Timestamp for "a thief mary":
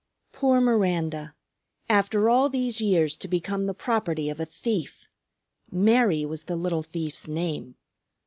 4.39-6.25